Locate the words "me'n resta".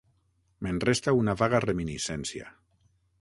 0.67-1.13